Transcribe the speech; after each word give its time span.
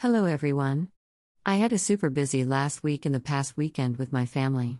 Hello, 0.00 0.24
everyone. 0.24 0.88
I 1.44 1.56
had 1.56 1.74
a 1.74 1.78
super 1.78 2.08
busy 2.08 2.42
last 2.42 2.82
week 2.82 3.04
and 3.04 3.14
the 3.14 3.20
past 3.20 3.58
weekend 3.58 3.98
with 3.98 4.14
my 4.14 4.24
family. 4.24 4.78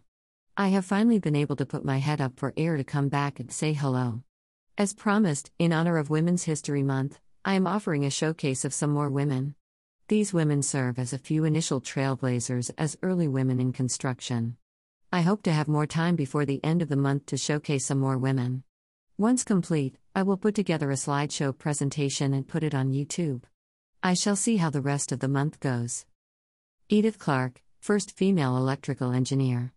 I 0.56 0.68
have 0.68 0.86
finally 0.86 1.18
been 1.18 1.36
able 1.36 1.56
to 1.56 1.66
put 1.66 1.84
my 1.84 1.98
head 1.98 2.22
up 2.22 2.40
for 2.40 2.54
air 2.56 2.78
to 2.78 2.84
come 2.84 3.10
back 3.10 3.38
and 3.38 3.52
say 3.52 3.74
hello. 3.74 4.22
As 4.78 4.94
promised, 4.94 5.50
in 5.58 5.74
honor 5.74 5.98
of 5.98 6.08
Women's 6.08 6.44
History 6.44 6.82
Month, 6.82 7.20
I 7.44 7.52
am 7.52 7.66
offering 7.66 8.06
a 8.06 8.10
showcase 8.10 8.64
of 8.64 8.72
some 8.72 8.92
more 8.92 9.10
women. 9.10 9.56
These 10.08 10.32
women 10.32 10.62
serve 10.62 10.98
as 10.98 11.12
a 11.12 11.18
few 11.18 11.44
initial 11.44 11.82
trailblazers 11.82 12.70
as 12.78 12.96
early 13.02 13.28
women 13.28 13.60
in 13.60 13.74
construction. 13.74 14.56
I 15.12 15.20
hope 15.20 15.42
to 15.42 15.52
have 15.52 15.68
more 15.68 15.86
time 15.86 16.16
before 16.16 16.46
the 16.46 16.64
end 16.64 16.80
of 16.80 16.88
the 16.88 16.96
month 16.96 17.26
to 17.26 17.36
showcase 17.36 17.84
some 17.84 18.00
more 18.00 18.16
women. 18.16 18.62
Once 19.18 19.44
complete, 19.44 19.98
I 20.14 20.22
will 20.22 20.38
put 20.38 20.54
together 20.54 20.90
a 20.90 20.94
slideshow 20.94 21.58
presentation 21.58 22.32
and 22.32 22.48
put 22.48 22.62
it 22.62 22.74
on 22.74 22.94
YouTube. 22.94 23.42
I 24.02 24.14
shall 24.14 24.34
see 24.34 24.56
how 24.56 24.70
the 24.70 24.80
rest 24.80 25.12
of 25.12 25.20
the 25.20 25.28
month 25.28 25.60
goes. 25.60 26.06
Edith 26.88 27.18
Clarke, 27.18 27.60
first 27.80 28.16
female 28.16 28.56
electrical 28.56 29.12
engineer. 29.12 29.74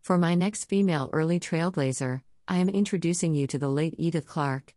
For 0.00 0.16
my 0.16 0.36
next 0.36 0.66
female 0.66 1.10
early 1.12 1.40
trailblazer, 1.40 2.22
I 2.46 2.58
am 2.58 2.68
introducing 2.68 3.34
you 3.34 3.48
to 3.48 3.58
the 3.58 3.68
late 3.68 3.96
Edith 3.98 4.24
Clarke. 4.24 4.76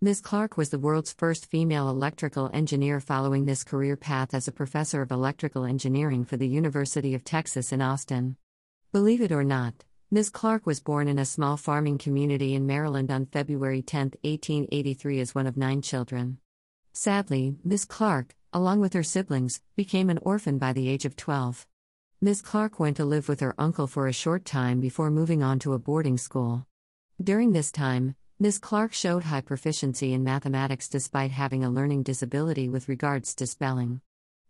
Ms. 0.00 0.22
Clarke 0.22 0.56
was 0.56 0.70
the 0.70 0.78
world's 0.78 1.12
first 1.12 1.50
female 1.50 1.90
electrical 1.90 2.48
engineer 2.54 2.98
following 2.98 3.44
this 3.44 3.62
career 3.62 3.94
path 3.94 4.32
as 4.32 4.48
a 4.48 4.52
professor 4.52 5.02
of 5.02 5.10
electrical 5.10 5.66
engineering 5.66 6.24
for 6.24 6.38
the 6.38 6.48
University 6.48 7.14
of 7.14 7.24
Texas 7.24 7.72
in 7.72 7.82
Austin. 7.82 8.38
Believe 8.90 9.20
it 9.20 9.32
or 9.32 9.44
not, 9.44 9.84
Ms. 10.10 10.30
Clarke 10.30 10.64
was 10.64 10.80
born 10.80 11.08
in 11.08 11.18
a 11.18 11.26
small 11.26 11.58
farming 11.58 11.98
community 11.98 12.54
in 12.54 12.66
Maryland 12.66 13.10
on 13.10 13.26
February 13.26 13.82
10, 13.82 14.12
1883, 14.22 15.20
as 15.20 15.34
one 15.34 15.46
of 15.46 15.58
nine 15.58 15.82
children. 15.82 16.38
Sadly, 16.96 17.56
Ms. 17.64 17.86
Clarke, 17.86 18.36
along 18.52 18.78
with 18.78 18.92
her 18.92 19.02
siblings, 19.02 19.60
became 19.74 20.08
an 20.08 20.20
orphan 20.22 20.58
by 20.58 20.72
the 20.72 20.88
age 20.88 21.04
of 21.04 21.16
12. 21.16 21.66
Ms. 22.20 22.40
Clarke 22.40 22.78
went 22.78 22.96
to 22.98 23.04
live 23.04 23.28
with 23.28 23.40
her 23.40 23.52
uncle 23.58 23.88
for 23.88 24.06
a 24.06 24.12
short 24.12 24.44
time 24.44 24.80
before 24.80 25.10
moving 25.10 25.42
on 25.42 25.58
to 25.58 25.72
a 25.72 25.78
boarding 25.80 26.16
school. 26.16 26.68
During 27.20 27.50
this 27.50 27.72
time, 27.72 28.14
Ms. 28.38 28.60
Clarke 28.60 28.92
showed 28.92 29.24
high 29.24 29.40
proficiency 29.40 30.12
in 30.12 30.22
mathematics 30.22 30.88
despite 30.88 31.32
having 31.32 31.64
a 31.64 31.70
learning 31.70 32.04
disability 32.04 32.68
with 32.68 32.88
regards 32.88 33.34
to 33.34 33.46
spelling. 33.48 34.00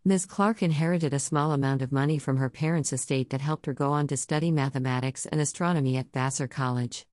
Ms. 0.05 0.27
Clarke 0.27 0.63
inherited 0.63 1.15
a 1.15 1.19
small 1.19 1.53
amount 1.53 1.81
of 1.81 1.93
money 1.93 2.19
from 2.19 2.37
her 2.37 2.51
parents' 2.51 2.93
estate 2.93 3.31
that 3.31 3.41
helped 3.41 3.65
her 3.65 3.73
go 3.73 3.93
on 3.93 4.07
to 4.09 4.19
study 4.19 4.51
mathematics 4.51 5.25
and 5.25 5.41
astronomy 5.41 5.97
at 5.97 6.13
Vassar 6.13 6.47
College. 6.47 7.07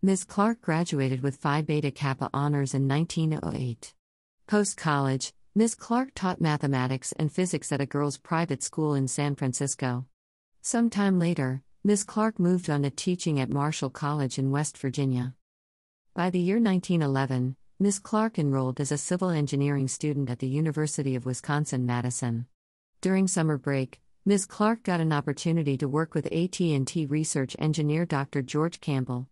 Ms. 0.00 0.22
Clarke 0.22 0.60
graduated 0.60 1.24
with 1.24 1.38
Phi 1.38 1.60
Beta 1.60 1.90
Kappa 1.90 2.30
honors 2.32 2.72
in 2.72 2.86
1908. 2.86 3.92
Post 4.46 4.76
college, 4.76 5.32
Ms. 5.56 5.74
Clarke 5.74 6.12
taught 6.14 6.40
mathematics 6.40 7.10
and 7.18 7.32
physics 7.32 7.72
at 7.72 7.80
a 7.80 7.86
girls' 7.86 8.16
private 8.16 8.62
school 8.62 8.94
in 8.94 9.08
San 9.08 9.34
Francisco. 9.34 10.06
Some 10.62 10.88
time 10.88 11.18
later, 11.18 11.64
Ms. 11.82 12.04
Clarke 12.04 12.38
moved 12.38 12.70
on 12.70 12.84
to 12.84 12.90
teaching 12.90 13.40
at 13.40 13.50
Marshall 13.50 13.90
College 13.90 14.38
in 14.38 14.52
West 14.52 14.78
Virginia. 14.78 15.34
By 16.14 16.30
the 16.30 16.38
year 16.38 16.60
1911, 16.60 17.56
Ms. 17.80 17.98
Clarke 17.98 18.38
enrolled 18.38 18.80
as 18.80 18.92
a 18.92 18.98
civil 18.98 19.30
engineering 19.30 19.88
student 19.88 20.30
at 20.30 20.38
the 20.38 20.46
University 20.46 21.16
of 21.16 21.26
Wisconsin 21.26 21.84
Madison. 21.84 22.46
During 23.00 23.26
summer 23.26 23.58
break, 23.58 24.00
Ms. 24.24 24.46
Clarke 24.46 24.84
got 24.84 25.00
an 25.00 25.12
opportunity 25.12 25.76
to 25.76 25.88
work 25.88 26.14
with 26.14 26.26
AT&T 26.26 27.06
research 27.06 27.56
engineer 27.58 28.06
Dr. 28.06 28.42
George 28.42 28.80
Campbell. 28.80 29.26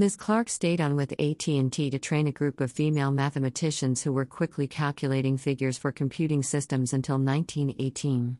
Ms. 0.00 0.16
Clarke 0.16 0.48
stayed 0.48 0.80
on 0.80 0.96
with 0.96 1.12
AT&T 1.20 1.90
to 1.90 1.98
train 1.98 2.26
a 2.26 2.32
group 2.32 2.62
of 2.62 2.72
female 2.72 3.10
mathematicians 3.10 4.02
who 4.02 4.14
were 4.14 4.24
quickly 4.24 4.66
calculating 4.66 5.36
figures 5.36 5.76
for 5.76 5.92
computing 5.92 6.42
systems 6.42 6.94
until 6.94 7.18
1918. 7.18 8.38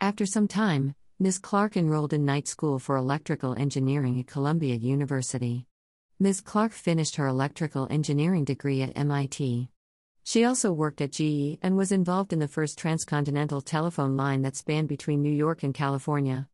After 0.00 0.26
some 0.26 0.48
time, 0.48 0.96
Ms. 1.20 1.38
Clarke 1.38 1.76
enrolled 1.76 2.12
in 2.12 2.24
night 2.24 2.48
school 2.48 2.80
for 2.80 2.96
electrical 2.96 3.54
engineering 3.54 4.18
at 4.18 4.26
Columbia 4.26 4.74
University. 4.74 5.68
Ms. 6.18 6.40
Clarke 6.40 6.72
finished 6.72 7.14
her 7.14 7.28
electrical 7.28 7.86
engineering 7.88 8.44
degree 8.44 8.82
at 8.82 8.98
MIT. 8.98 9.68
She 10.24 10.44
also 10.44 10.72
worked 10.72 11.00
at 11.00 11.12
GE 11.12 11.60
and 11.62 11.76
was 11.76 11.92
involved 11.92 12.32
in 12.32 12.40
the 12.40 12.48
first 12.48 12.80
transcontinental 12.80 13.60
telephone 13.60 14.16
line 14.16 14.42
that 14.42 14.56
spanned 14.56 14.88
between 14.88 15.22
New 15.22 15.30
York 15.30 15.62
and 15.62 15.72
California. 15.72 16.48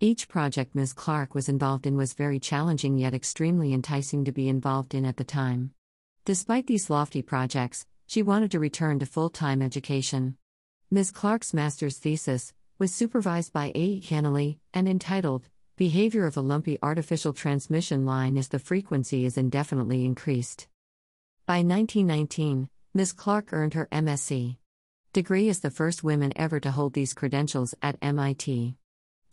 Each 0.00 0.26
project 0.28 0.74
Ms. 0.74 0.92
Clarke 0.92 1.34
was 1.34 1.48
involved 1.48 1.86
in 1.86 1.96
was 1.96 2.14
very 2.14 2.40
challenging 2.40 2.98
yet 2.98 3.14
extremely 3.14 3.72
enticing 3.72 4.24
to 4.24 4.32
be 4.32 4.48
involved 4.48 4.94
in 4.94 5.04
at 5.04 5.16
the 5.16 5.24
time. 5.24 5.70
Despite 6.24 6.66
these 6.66 6.90
lofty 6.90 7.22
projects, 7.22 7.86
she 8.06 8.22
wanted 8.22 8.50
to 8.50 8.58
return 8.58 8.98
to 8.98 9.06
full 9.06 9.30
time 9.30 9.62
education. 9.62 10.36
Ms. 10.90 11.10
Clarke's 11.10 11.54
master's 11.54 11.98
thesis 11.98 12.52
was 12.78 12.92
supervised 12.92 13.52
by 13.52 13.70
A. 13.74 14.00
Kennelly 14.00 14.58
and 14.72 14.88
entitled 14.88 15.48
Behavior 15.76 16.26
of 16.26 16.36
a 16.36 16.40
Lumpy 16.40 16.78
Artificial 16.82 17.32
Transmission 17.32 18.04
Line 18.04 18.36
as 18.36 18.48
the 18.48 18.58
Frequency 18.58 19.24
is 19.24 19.38
Indefinitely 19.38 20.04
Increased. 20.04 20.66
By 21.46 21.58
1919, 21.58 22.68
Ms. 22.94 23.12
Clarke 23.12 23.52
earned 23.52 23.74
her 23.74 23.88
MSc 23.92 24.56
degree 25.12 25.48
as 25.48 25.60
the 25.60 25.70
first 25.70 26.02
woman 26.02 26.32
ever 26.34 26.58
to 26.58 26.72
hold 26.72 26.92
these 26.92 27.14
credentials 27.14 27.72
at 27.80 27.96
MIT. 28.02 28.74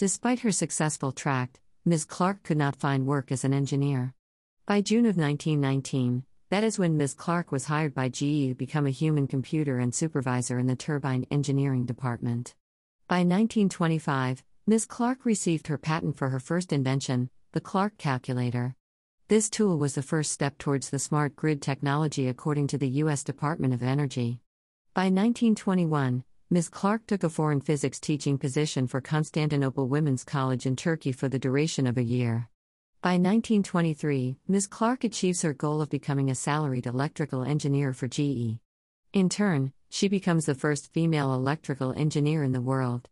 Despite 0.02 0.40
her 0.40 0.52
successful 0.52 1.12
tract, 1.12 1.60
Ms. 1.86 2.06
Clarke 2.06 2.42
could 2.42 2.58
not 2.58 2.76
find 2.76 3.06
work 3.06 3.32
as 3.32 3.44
an 3.44 3.54
engineer. 3.54 4.16
By 4.66 4.82
June 4.82 5.06
of 5.06 5.16
1919, 5.16 6.24
that 6.50 6.64
is 6.64 6.80
when 6.80 6.98
Ms. 6.98 7.14
Clarke 7.14 7.52
was 7.52 7.66
hired 7.66 7.94
by 7.94 8.10
GE 8.10 8.50
to 8.50 8.56
become 8.58 8.88
a 8.88 8.90
human 8.90 9.28
computer 9.28 9.78
and 9.78 9.94
supervisor 9.94 10.58
in 10.58 10.66
the 10.66 10.76
turbine 10.76 11.28
engineering 11.30 11.86
department. 11.86 12.56
By 13.08 13.18
1925, 13.18 14.44
Ms. 14.66 14.88
Clarke 14.88 15.24
received 15.24 15.68
her 15.68 15.78
patent 15.78 16.18
for 16.18 16.30
her 16.30 16.40
first 16.40 16.74
invention, 16.74 17.30
the 17.52 17.62
Clarke 17.62 18.00
calculator. 18.00 18.76
This 19.28 19.52
tool 19.52 19.78
was 19.78 19.94
the 19.94 20.02
first 20.02 20.32
step 20.32 20.58
towards 20.58 20.90
the 20.90 20.98
smart 20.98 21.36
grid 21.36 21.62
technology 21.62 22.28
according 22.28 22.66
to 22.70 22.80
the 22.80 22.90
U.S. 23.04 23.24
Department 23.24 23.72
of 23.72 23.84
Energy. 23.84 24.40
By 24.96 25.12
1921, 25.12 26.24
Ms. 26.54 26.68
Clarke 26.68 27.08
took 27.08 27.24
a 27.24 27.30
foreign 27.30 27.62
physics 27.62 27.98
teaching 27.98 28.38
position 28.38 28.86
for 28.86 29.00
Constantinople 29.00 29.88
Women's 29.88 30.26
College 30.26 30.66
in 30.66 30.76
Turkey 30.76 31.14
for 31.14 31.30
the 31.30 31.40
duration 31.40 31.88
of 31.88 31.98
a 31.98 32.04
year. 32.04 32.50
By 33.02 33.12
1923, 33.12 34.36
Ms. 34.50 34.68
Clarke 34.68 35.06
achieves 35.06 35.44
her 35.44 35.54
goal 35.54 35.82
of 35.82 35.90
becoming 35.90 36.30
a 36.30 36.36
salaried 36.36 36.86
electrical 36.88 37.46
engineer 37.46 37.94
for 37.94 38.10
GE. 38.10 38.60
In 39.14 39.30
turn, 39.30 39.72
she 39.90 40.10
becomes 40.10 40.46
the 40.46 40.54
first 40.54 40.92
female 40.92 41.34
electrical 41.34 41.94
engineer 41.94 42.44
in 42.44 42.52
the 42.52 42.60
world. 42.60 43.08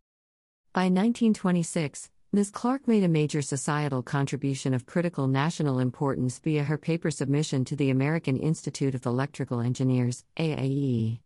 By 0.73 0.89
1926, 0.89 2.11
Ms. 2.33 2.51
Clarke 2.51 2.89
made 2.89 3.05
a 3.05 3.07
major 3.07 3.41
societal 3.41 4.03
contribution 4.03 4.73
of 4.73 4.85
critical 4.85 5.29
national 5.29 5.79
importance 5.79 6.39
via 6.39 6.65
her 6.65 6.77
paper 6.77 7.09
submission 7.09 7.63
to 7.63 7.77
the 7.77 7.89
American 7.89 8.35
Institute 8.35 8.95
of 8.95 9.05
Electrical 9.05 9.61
Engineers, 9.61 10.25
AIE. 10.37 11.21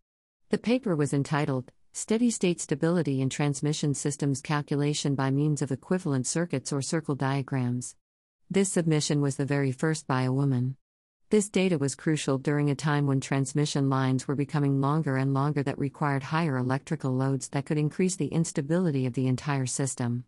The 0.52 0.60
paper 0.60 0.96
was 0.96 1.12
entitled 1.12 1.72
Steady 1.96 2.32
state 2.32 2.60
stability 2.60 3.22
in 3.22 3.30
transmission 3.30 3.94
systems 3.94 4.42
calculation 4.42 5.14
by 5.14 5.30
means 5.30 5.62
of 5.62 5.72
equivalent 5.72 6.26
circuits 6.26 6.74
or 6.74 6.82
circle 6.82 7.14
diagrams. 7.14 7.96
This 8.50 8.72
submission 8.72 9.22
was 9.22 9.36
the 9.36 9.46
very 9.46 9.72
first 9.72 10.08
by 10.08 10.24
a 10.24 10.34
woman. 10.34 10.76
This 11.30 11.50
data 11.50 11.78
was 11.78 11.94
crucial 11.94 12.40
during 12.40 12.72
a 12.72 12.76
time 12.76 13.06
when 13.06 13.22
transmission 13.22 13.92
lines 13.92 14.28
were 14.28 14.36
becoming 14.36 14.82
longer 14.82 15.18
and 15.18 15.36
longer 15.36 15.62
that 15.62 15.78
required 15.78 16.24
higher 16.24 16.58
electrical 16.58 17.12
loads 17.12 17.50
that 17.50 17.68
could 17.68 17.78
increase 17.78 18.16
the 18.16 18.26
instability 18.26 19.06
of 19.06 19.14
the 19.14 19.28
entire 19.28 19.68
system. 19.68 20.26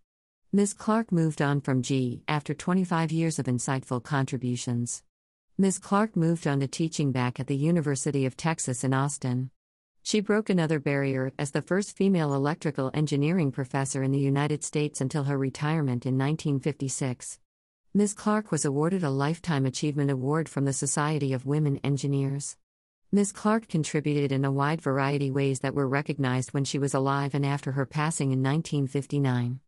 Ms. 0.53 0.75
Clarke 0.75 1.11
moved 1.11 1.41
on 1.41 1.61
from 1.61 1.81
G 1.81 2.21
after 2.27 2.53
25 2.53 3.11
years 3.11 3.39
of 3.39 3.47
insightful 3.47 4.03
contributions. 4.03 5.01
Ms. 5.57 5.79
Clarke 5.79 6.15
moved 6.15 6.45
on 6.45 6.59
to 6.59 6.67
teaching 6.67 7.11
back 7.11 7.39
at 7.39 7.47
the 7.47 7.57
University 7.57 8.27
of 8.27 8.37
Texas 8.37 8.83
in 8.83 8.93
Austin. 8.93 9.49
She 10.05 10.19
broke 10.19 10.51
another 10.51 10.79
barrier 10.79 11.33
as 11.39 11.49
the 11.49 11.63
first 11.63 11.97
female 11.97 12.35
electrical 12.35 12.91
engineering 12.93 13.51
professor 13.51 14.03
in 14.03 14.11
the 14.11 14.19
United 14.19 14.63
States 14.63 15.01
until 15.01 15.23
her 15.23 15.35
retirement 15.35 16.05
in 16.05 16.15
1956. 16.15 17.39
Ms. 17.91 18.13
Clarke 18.13 18.51
was 18.51 18.65
awarded 18.65 19.03
a 19.03 19.09
Lifetime 19.09 19.65
Achievement 19.65 20.11
Award 20.11 20.47
from 20.47 20.65
the 20.65 20.73
Society 20.73 21.33
of 21.33 21.47
Women 21.47 21.79
Engineers. 21.83 22.55
Ms. 23.11 23.31
Clarke 23.31 23.67
contributed 23.67 24.31
in 24.31 24.45
a 24.45 24.51
wide 24.51 24.79
variety 24.79 25.31
ways 25.31 25.61
that 25.61 25.73
were 25.73 25.87
recognized 25.87 26.53
when 26.53 26.65
she 26.65 26.77
was 26.77 26.93
alive 26.93 27.33
and 27.33 27.43
after 27.43 27.71
her 27.71 27.87
passing 27.87 28.27
in 28.27 28.43
1959. 28.43 29.59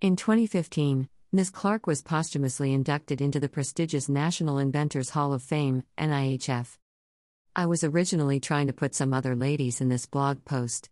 In 0.00 0.14
2015, 0.14 1.08
Ms. 1.32 1.50
Clarke 1.50 1.88
was 1.88 2.00
posthumously 2.00 2.72
inducted 2.72 3.20
into 3.20 3.40
the 3.40 3.48
prestigious 3.48 4.08
National 4.08 4.58
Inventors 4.58 5.10
Hall 5.10 5.32
of 5.32 5.42
Fame, 5.42 5.82
NIHF. 5.98 6.78
I 7.56 7.66
was 7.66 7.82
originally 7.82 8.38
trying 8.38 8.68
to 8.68 8.72
put 8.72 8.94
some 8.94 9.12
other 9.12 9.34
ladies 9.34 9.80
in 9.80 9.88
this 9.88 10.06
blog 10.06 10.44
post. 10.44 10.88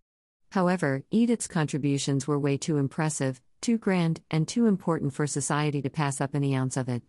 However, 0.50 1.05
Edith's 1.12 1.46
contributions 1.46 2.26
were 2.26 2.38
way 2.38 2.56
too 2.56 2.78
impressive, 2.78 3.40
too 3.60 3.78
grand, 3.78 4.22
and 4.28 4.49
too 4.49 4.66
important 4.66 5.14
for 5.14 5.26
society 5.26 5.81
to 5.82 5.90
pass 5.90 6.20
up 6.20 6.34
any 6.34 6.56
ounce 6.56 6.76
of 6.76 6.88
it. 6.88 7.02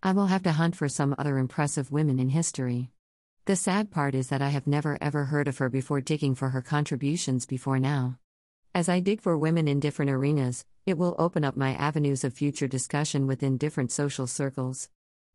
I 0.00 0.12
will 0.12 0.26
have 0.26 0.44
to 0.44 0.52
hunt 0.52 0.76
for 0.76 0.88
some 0.88 1.14
other 1.18 1.38
impressive 1.38 1.90
women 1.90 2.20
in 2.20 2.28
history. 2.28 2.90
The 3.46 3.56
sad 3.56 3.90
part 3.90 4.14
is 4.14 4.28
that 4.28 4.42
I 4.42 4.50
have 4.50 4.66
never 4.66 4.96
ever 5.00 5.24
heard 5.24 5.48
of 5.48 5.58
her 5.58 5.68
before 5.68 6.00
digging 6.00 6.36
for 6.36 6.50
her 6.50 6.62
contributions 6.62 7.46
before 7.46 7.80
now. 7.80 8.18
As 8.74 8.88
I 8.88 9.00
dig 9.00 9.20
for 9.20 9.36
women 9.36 9.66
in 9.66 9.80
different 9.80 10.12
arenas, 10.12 10.64
it 10.86 10.96
will 10.96 11.16
open 11.18 11.44
up 11.44 11.56
my 11.56 11.74
avenues 11.74 12.22
of 12.22 12.32
future 12.32 12.68
discussion 12.68 13.26
within 13.26 13.58
different 13.58 13.90
social 13.90 14.28
circles. 14.28 14.88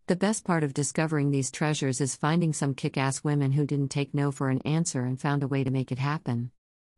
The 0.09 0.15
best 0.15 0.43
part 0.43 0.63
of 0.63 0.73
discovering 0.73 1.29
these 1.29 1.51
treasures 1.51 2.01
is 2.01 2.15
finding 2.15 2.51
some 2.51 2.73
kick 2.73 2.97
ass 2.97 3.23
women 3.23 3.51
who 3.51 3.67
didn't 3.67 3.91
take 3.91 4.11
no 4.11 4.31
for 4.31 4.49
an 4.49 4.59
answer 4.65 5.05
and 5.05 5.21
found 5.21 5.43
a 5.43 5.47
way 5.47 5.63
to 5.63 5.69
make 5.69 5.91
it 5.91 5.99
happen. 5.99 6.49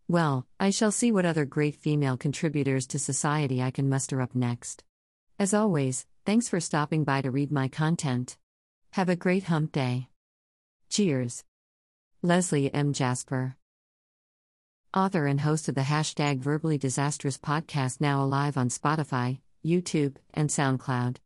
Well, 0.07 0.47
I 0.61 0.69
shall 0.69 0.93
see 0.93 1.11
what 1.11 1.25
other 1.25 1.43
great 1.43 1.75
female 1.75 2.15
contributors 2.15 2.87
to 2.87 2.99
society 2.99 3.61
I 3.61 3.69
can 3.69 3.89
muster 3.89 4.21
up 4.21 4.33
next. 4.33 4.85
As 5.37 5.53
always, 5.53 6.05
thanks 6.25 6.47
for 6.47 6.61
stopping 6.61 7.03
by 7.03 7.21
to 7.21 7.31
read 7.31 7.51
my 7.51 7.67
content. 7.67 8.37
Have 8.91 9.09
a 9.09 9.17
great 9.17 9.43
hump 9.43 9.73
day. 9.73 10.07
Cheers. 10.87 11.43
Leslie 12.21 12.73
M. 12.73 12.93
Jasper 12.93 13.57
author 14.93 15.27
and 15.27 15.41
host 15.41 15.67
of 15.67 15.75
the 15.75 15.81
hashtag 15.81 16.39
Verbally 16.39 16.77
Disastrous 16.77 17.37
podcast, 17.37 17.99
now 17.99 18.23
alive 18.23 18.55
on 18.55 18.69
Spotify, 18.69 19.39
YouTube, 19.65 20.15
and 20.33 20.49
SoundCloud. 20.49 21.17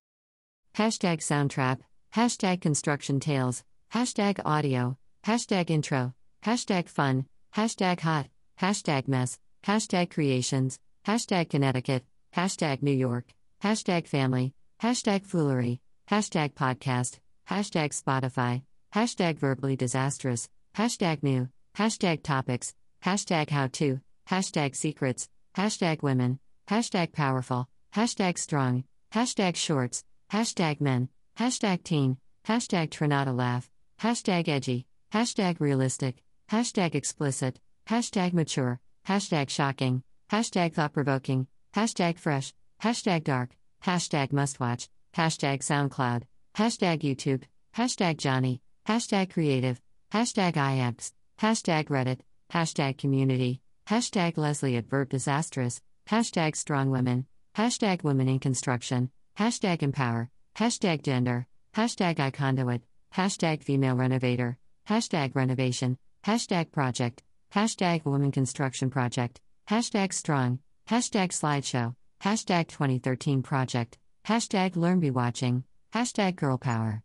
Hashtag 0.75 1.19
Soundtrap, 1.19 1.79
hashtag 2.13 2.59
Construction 2.59 3.21
Tales, 3.21 3.63
hashtag 3.93 4.41
Audio, 4.43 4.97
hashtag 5.25 5.69
Intro, 5.69 6.13
hashtag 6.43 6.89
Fun, 6.89 7.27
hashtag 7.55 8.01
Hot, 8.01 8.27
hashtag 8.59 9.07
Mess, 9.07 9.39
hashtag 9.65 10.09
Creations, 10.09 10.77
hashtag 11.07 11.49
Connecticut, 11.49 12.03
hashtag 12.35 12.83
New 12.83 12.91
York, 12.91 13.23
hashtag 13.63 14.05
Family, 14.05 14.53
hashtag 14.81 15.25
Foolery, 15.25 15.79
hashtag 16.11 16.53
Podcast, 16.55 17.19
hashtag 17.49 17.93
Spotify, 17.93 18.61
hashtag 18.93 19.37
Verbally 19.37 19.77
Disastrous, 19.77 20.49
hashtag 20.75 21.23
New, 21.23 21.47
hashtag 21.77 22.21
Topics, 22.21 22.75
hashtag 23.01 23.49
how 23.49 23.67
to, 23.67 24.01
hashtag 24.29 24.75
secrets, 24.75 25.29
hashtag 25.55 26.03
women, 26.03 26.37
hashtag 26.67 27.13
powerful, 27.13 27.69
hashtag 27.95 28.37
strong, 28.37 28.83
hashtag 29.13 29.55
shorts, 29.55 30.03
hashtag 30.31 30.81
men, 30.81 31.09
hashtag 31.37 31.83
teen, 31.83 32.17
hashtag 32.47 32.89
Trinata 32.89 33.35
laugh, 33.35 33.69
hashtag 34.01 34.47
edgy, 34.47 34.85
hashtag 35.11 35.59
realistic, 35.59 36.23
hashtag 36.51 36.95
explicit, 36.95 37.59
hashtag 37.87 38.33
mature, 38.33 38.79
hashtag 39.07 39.49
shocking, 39.49 40.03
hashtag 40.31 40.73
thought 40.73 40.93
provoking, 40.93 41.47
hashtag 41.75 42.17
fresh, 42.17 42.53
hashtag 42.81 43.23
dark, 43.23 43.55
hashtag 43.83 44.31
must 44.31 44.59
watch, 44.59 44.89
hashtag 45.15 45.59
SoundCloud, 45.59 46.23
hashtag 46.55 47.01
YouTube, 47.01 47.43
hashtag 47.75 48.17
Johnny, 48.17 48.61
hashtag 48.87 49.31
creative, 49.31 49.81
hashtag 50.11 50.53
IAPS, 50.53 51.11
hashtag 51.39 51.85
Reddit, 51.87 52.19
hashtag 52.51 52.97
community, 52.97 53.61
hashtag 53.87 54.37
Leslie 54.37 54.77
at 54.77 54.87
Verb 54.87 55.09
Disastrous, 55.09 55.81
hashtag 56.09 56.55
Strong 56.55 56.91
Women, 56.91 57.25
hashtag 57.55 58.03
Women 58.03 58.27
in 58.27 58.39
Construction, 58.39 59.11
hashtag 59.37 59.83
Empower, 59.83 60.29
hashtag 60.55 61.03
Gender, 61.03 61.47
hashtag 61.75 62.15
iConduit, 62.15 62.81
hashtag 63.13 63.63
Female 63.63 63.95
Renovator, 63.95 64.57
hashtag 64.87 65.35
Renovation, 65.35 65.97
hashtag 66.25 66.71
Project, 66.71 67.21
hashtag 67.53 68.05
Woman 68.05 68.31
Construction 68.31 68.89
Project, 68.89 69.41
hashtag 69.69 70.13
Strong, 70.13 70.59
hashtag 70.87 71.29
Slideshow, 71.29 71.95
hashtag 72.23 72.67
2013 72.67 73.43
Project, 73.43 73.97
hashtag 74.25 74.75
Learn 74.75 74.99
Be 74.99 75.11
Watching, 75.11 75.63
hashtag 75.93 76.37
Girl 76.37 76.57
Power, 76.57 77.03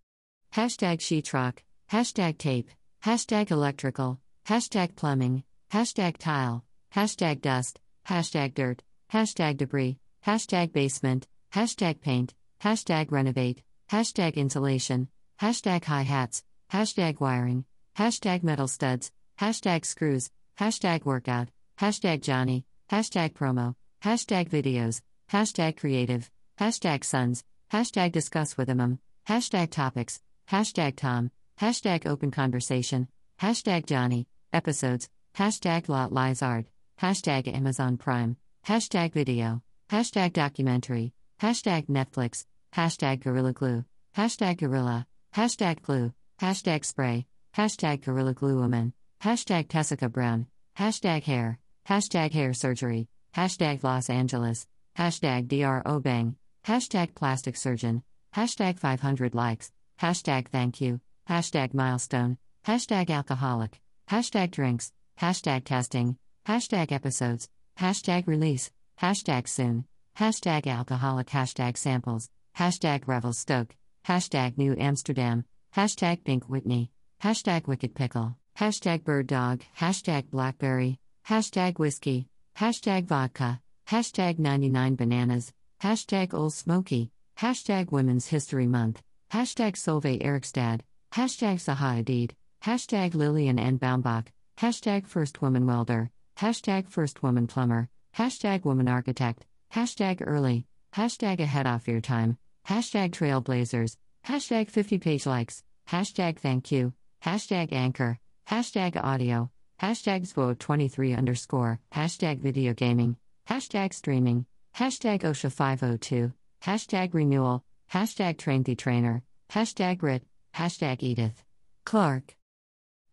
hashtag 0.54 1.00
Sheetrock, 1.00 1.58
hashtag 1.90 2.38
Tape, 2.38 2.70
hashtag 3.04 3.50
Electrical, 3.50 4.20
hashtag 4.46 4.94
plumbing, 4.94 5.42
hashtag 5.72 6.16
tile, 6.18 6.64
hashtag 6.94 7.40
dust, 7.40 7.80
hashtag 8.08 8.54
dirt, 8.54 8.82
hashtag 9.12 9.56
debris, 9.56 9.98
hashtag 10.24 10.72
basement, 10.72 11.26
hashtag 11.52 12.00
paint, 12.00 12.34
hashtag 12.62 13.10
renovate, 13.10 13.62
hashtag 13.90 14.34
insulation, 14.34 15.08
hashtag 15.40 15.84
hi 15.84 16.02
hats, 16.02 16.44
hashtag 16.72 17.20
wiring, 17.20 17.64
hashtag 17.96 18.42
metal 18.42 18.68
studs, 18.68 19.10
hashtag 19.40 19.84
screws, 19.84 20.30
hashtag 20.58 21.04
workout, 21.04 21.48
hashtag 21.78 22.22
Johnny, 22.22 22.64
hashtag 22.90 23.32
promo, 23.32 23.74
hashtag 24.02 24.48
videos, 24.48 25.00
hashtag 25.30 25.76
creative, 25.76 26.30
hashtag 26.58 27.04
sons, 27.04 27.42
hashtag 27.72 28.12
discuss 28.12 28.56
with 28.56 28.68
him, 28.68 28.98
hashtag 29.28 29.70
topics, 29.70 30.20
hashtag 30.48 30.96
Tom, 30.96 31.30
hashtag 31.60 32.06
open 32.06 32.30
conversation, 32.30 33.08
hashtag 33.40 33.86
Johnny, 33.86 34.28
episodes, 34.52 35.08
hashtag 35.36 35.88
Lot 35.88 36.12
Lizard, 36.12 36.66
hashtag 37.00 37.52
Amazon 37.52 37.96
Prime, 37.96 38.36
hashtag 38.66 39.12
video, 39.12 39.62
hashtag 39.90 40.32
documentary, 40.32 41.12
hashtag 41.40 41.86
Netflix, 41.86 42.44
hashtag 42.74 43.22
Gorilla 43.22 43.52
Glue, 43.52 43.84
hashtag 44.16 44.58
Gorilla, 44.58 45.06
hashtag 45.34 45.80
Glue, 45.80 46.12
hashtag 46.40 46.84
Spray, 46.84 47.26
hashtag 47.56 48.04
Gorilla 48.04 48.34
Glue 48.34 48.56
Woman, 48.56 48.92
hashtag 49.22 49.68
Tessica 49.68 50.08
Brown, 50.08 50.46
hashtag 50.78 51.22
Hair, 51.22 51.58
hashtag 51.88 52.32
Hair 52.32 52.52
Surgery, 52.52 53.08
hashtag 53.34 53.82
Los 53.82 54.10
Angeles, 54.10 54.66
hashtag 54.98 55.48
DRO 55.48 55.98
Bang, 56.00 56.36
hashtag 56.66 57.14
Plastic 57.14 57.56
Surgeon, 57.56 58.02
hashtag 58.36 58.78
500 58.78 59.34
likes, 59.34 59.72
hashtag 60.00 60.48
Thank 60.48 60.80
you, 60.80 61.00
hashtag 61.28 61.72
Milestone, 61.72 62.36
hashtag 62.66 63.08
Alcoholic, 63.08 63.80
hashtag 64.10 64.50
drinks, 64.50 64.92
hashtag 65.18 65.64
testing, 65.64 66.18
hashtag 66.46 66.92
episodes, 66.92 67.48
hashtag 67.78 68.26
release, 68.26 68.70
hashtag 69.00 69.48
soon, 69.48 69.86
hashtag 70.20 70.66
alcoholic, 70.66 71.28
hashtag 71.28 71.78
samples, 71.78 72.28
hashtag 72.54 73.08
Revelstoke, 73.08 73.74
hashtag 74.06 74.58
New 74.58 74.76
Amsterdam, 74.78 75.46
hashtag 75.74 76.24
Pink 76.24 76.44
Whitney, 76.44 76.90
hashtag 77.22 77.66
Wicked 77.66 77.94
Pickle, 77.94 78.36
hashtag 78.58 79.02
Bird 79.02 79.28
Dog, 79.28 79.62
hashtag 79.78 80.28
Blackberry, 80.30 80.98
hashtag 81.26 81.78
Whiskey, 81.78 82.28
hashtag 82.54 83.06
Vodka, 83.06 83.62
hashtag 83.88 84.38
99 84.38 84.94
Bananas, 84.96 85.54
hashtag 85.82 86.34
Old 86.34 86.52
Smoky, 86.52 87.10
hashtag 87.38 87.90
Women's 87.90 88.26
History 88.26 88.66
Month, 88.66 89.00
hashtag 89.32 89.72
Solveig 89.72 90.22
Erikstad, 90.22 90.80
hashtag 91.12 91.54
Zaha 91.64 92.04
Hadid, 92.04 92.32
hashtag 92.62 93.14
Lillian 93.14 93.58
N. 93.58 93.78
Baumbach, 93.78 94.26
hashtag 94.58 95.06
First 95.06 95.40
Woman 95.40 95.66
Welder, 95.66 96.10
hashtag 96.36 96.90
First 96.90 97.22
Woman 97.22 97.46
Plumber, 97.46 97.88
hashtag 98.14 98.66
Woman 98.66 98.86
Architect, 98.86 99.46
hashtag 99.74 100.22
Early, 100.26 100.66
hashtag 100.94 101.40
Ahead 101.40 101.66
Off 101.66 101.88
Your 101.88 102.00
Time, 102.00 102.38
hashtag 102.68 103.10
Trailblazers, 103.10 103.96
hashtag 104.26 104.70
50 104.70 104.98
page 104.98 105.26
likes, 105.26 105.62
hashtag 105.88 106.38
Thank 106.38 106.72
You, 106.72 106.92
hashtag 107.24 107.72
Anchor, 107.72 108.18
hashtag 108.48 109.02
Audio, 109.02 109.50
hashtag 109.80 110.32
Zwo23 110.32 111.16
underscore, 111.16 111.80
hashtag 111.94 112.40
Video 112.40 112.74
Gaming, 112.74 113.16
hashtag 113.48 113.94
Streaming, 113.94 114.46
hashtag 114.76 115.22
OSHA502, 115.22 116.32
hashtag 116.62 117.14
Renewal, 117.14 117.64
hashtag 117.92 118.38
Train 118.38 118.62
the 118.62 118.74
Trainer, 118.74 119.22
hashtag 119.50 120.02
Rit, 120.02 120.24
hashtag 120.54 121.02
Edith. 121.02 121.44
Clarke. 121.84 122.36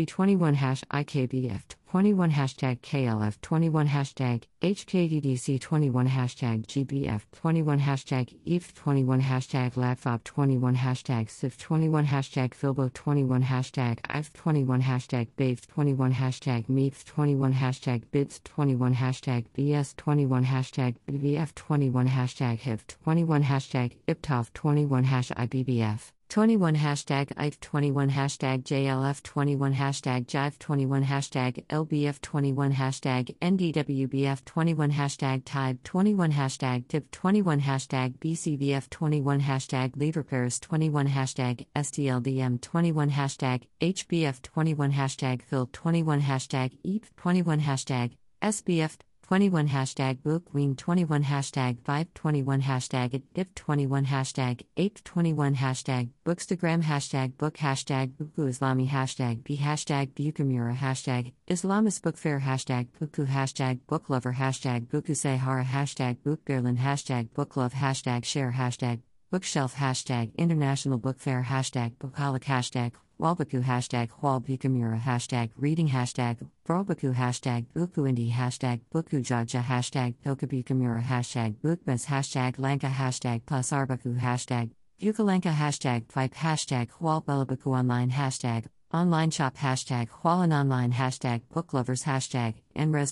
B21 0.00 0.54
hash 0.54 0.82
IKBF 0.84 1.62
21 1.90 2.30
hashtag 2.30 2.80
KLF 2.80 3.38
21 3.42 3.86
hashtag 3.86 4.44
HKDDC 4.62 5.60
21 5.60 6.08
hashtag 6.08 6.66
GBF 6.66 7.26
21 7.32 7.80
hashtag 7.80 8.34
EF 8.46 8.74
21 8.74 9.20
hashtag 9.20 9.74
LabFob 9.74 10.24
21 10.24 10.76
hashtag 10.76 11.28
SIF 11.28 11.58
21 11.58 12.06
hashtag 12.06 12.54
Filbo 12.54 12.90
21 12.94 13.42
hashtag 13.42 13.98
IF 14.08 14.32
21 14.32 14.80
hashtag 14.80 15.28
BAVE 15.36 15.66
21 15.66 16.12
hashtag 16.14 16.66
MEEF 16.66 17.04
21 17.04 17.52
hashtag 17.52 18.02
BIDS 18.10 18.40
21 18.44 18.94
hashtag 18.94 19.44
BS 19.54 19.94
21 19.96 20.44
hashtag 20.46 20.94
BVF 21.06 21.54
21 21.54 22.08
hashtag 22.08 22.58
HIF 22.60 22.86
21 22.86 23.42
hashtag 23.42 23.92
IPTOF 24.08 24.50
21 24.54 25.04
hash 25.04 25.28
IBBF 25.28 26.12
21 26.30 26.76
hashtag 26.76 27.32
IF 27.44 27.58
21 27.58 28.08
hashtag 28.08 28.62
JLF 28.62 29.20
21 29.24 29.74
hashtag 29.74 30.26
Jive 30.26 30.56
21 30.60 31.02
hashtag 31.02 31.66
LBF 31.66 32.20
21 32.20 32.72
hashtag 32.72 33.36
NDWBF 33.42 34.44
21 34.44 34.92
hashtag 34.92 35.44
TIBE 35.44 35.82
21 35.82 36.30
hashtag 36.30 36.86
TIP 36.86 37.10
21 37.10 37.60
hashtag 37.62 38.16
BCVF 38.18 38.88
21 38.90 39.40
hashtag 39.40 39.96
Leader 39.96 40.22
Paris 40.22 40.60
21 40.60 41.08
hashtag 41.08 41.66
STLDM 41.74 42.60
21 42.60 43.10
hashtag 43.10 43.62
HBF 43.80 44.40
21 44.40 44.92
hashtag 44.92 45.42
Phil 45.42 45.66
21 45.66 46.20
hashtag 46.20 46.78
EAP 46.84 47.06
21 47.16 47.58
hashtag 47.58 48.12
SBF 48.40 48.98
21 49.30 49.68
hashtag 49.68 50.18
bookqueen 50.24 50.76
21 50.76 51.22
hashtag 51.22 51.78
521 51.84 52.62
hashtag 52.62 53.14
it 53.14 53.22
dip 53.32 53.54
21 53.54 54.06
hashtag 54.06 54.62
821 54.76 55.54
hashtag 55.54 56.08
bookstagram 56.24 56.82
hashtag 56.82 57.38
book 57.38 57.56
hashtag 57.58 58.10
buku 58.16 58.48
islami 58.48 58.88
hashtag 58.88 59.44
b 59.44 59.56
hashtag 59.56 60.08
bukamura 60.14 60.74
hashtag 60.74 61.32
islamist 61.48 62.02
book 62.02 62.16
fair 62.16 62.40
hashtag 62.40 62.88
buku 63.00 63.24
hashtag 63.28 63.78
book 63.86 64.10
lover 64.10 64.32
hashtag 64.32 64.88
buku 64.88 65.14
sahara 65.14 65.62
hashtag 65.62 66.20
book 66.24 66.44
berlin 66.44 66.78
hashtag 66.78 67.32
book 67.32 67.56
love 67.56 67.74
hashtag 67.74 68.24
share 68.24 68.50
hashtag 68.58 68.98
bookshelf 69.30 69.76
hashtag 69.76 70.34
international 70.34 70.98
book 70.98 71.20
fair 71.20 71.44
hashtag 71.44 71.92
bookaholic 71.98 72.42
hashtag 72.42 72.90
Walbaku 73.20 73.62
hashtag 73.62 74.08
Walbikamura 74.22 74.98
hashtag 74.98 75.50
reading 75.58 75.88
hashtag 75.88 76.38
Brobaku 76.66 77.14
hashtag 77.14 77.66
Bukuindi 77.76 78.32
hashtag 78.32 78.80
Bukujaja 78.94 79.62
hashtag 79.62 80.14
Tokabikamura 80.24 81.02
hashtag 81.02 81.56
Bukbas 81.56 82.06
hashtag 82.06 82.58
Lanka 82.58 82.86
hashtag 82.86 83.44
plus 83.44 83.72
Arbaku 83.72 84.18
hashtag 84.18 84.70
Bukalanka 85.02 85.52
hashtag 85.52 86.08
Pipe 86.08 86.34
hashtag 86.34 86.88
Walbelabaku 86.98 87.66
online 87.66 88.10
hashtag 88.10 88.64
online 88.90 89.30
shop 89.30 89.54
hashtag 89.56 90.08
Hualan 90.22 90.58
online 90.58 90.92
hashtag 90.92 91.42
booklovers 91.54 92.04
hashtag 92.04 92.54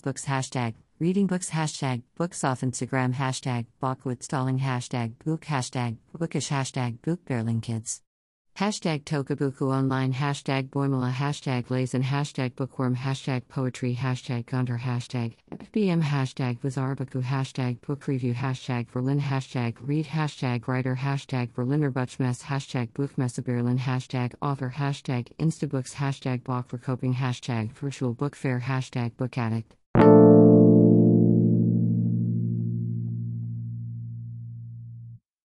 Books 0.03 0.25
hashtag 0.25 0.73
reading 0.99 1.27
books 1.27 1.51
hashtag 1.51 2.03
books 2.17 2.43
off 2.45 2.63
Instagram 2.63 3.13
hashtag 3.13 3.67
Bachwood 3.83 4.23
stalling 4.23 4.61
hashtag 4.61 5.19
book 5.23 5.43
hashtag 5.43 5.99
bookish 6.19 6.49
hashtag 6.49 7.03
book 7.03 7.21
kids 7.61 8.01
Hashtag 8.59 9.05
Tokabuku 9.05 9.73
Online 9.73 10.13
Hashtag 10.13 10.71
Boimala 10.71 11.13
Hashtag 11.13 11.67
Lazen 11.67 12.03
Hashtag 12.03 12.57
Bookworm 12.57 12.97
Hashtag 12.97 13.43
Poetry 13.47 13.95
Hashtag 13.95 14.47
Gunter 14.47 14.79
Hashtag 14.79 15.35
FBM 15.53 16.03
Hashtag 16.03 16.59
Bizarbaku 16.59 17.23
Hashtag 17.23 17.81
Book 17.83 18.09
Review 18.09 18.35
Hashtag 18.35 18.91
Berlin 18.91 19.21
Hashtag 19.21 19.77
Read 19.81 20.07
Hashtag 20.07 20.67
Writer 20.67 20.97
Hashtag 20.97 21.55
Berliner 21.55 21.93
Buchmesse 21.93 22.43
Hashtag 22.43 22.91
Buchmesse 22.95 23.45
Berlin 23.45 23.79
Hashtag 23.79 24.35
Author 24.43 24.75
Hashtag 24.77 25.29
Instabooks 25.39 25.95
Hashtag 25.95 26.43
Bach 26.43 26.67
for 26.67 26.79
Coping 26.79 27.15
Hashtag 27.15 27.71
Virtual 27.75 28.13
Book 28.13 28.35
Fair 28.35 28.59
Hashtag 28.59 29.17
Book 29.17 29.39
Addict 29.39 29.78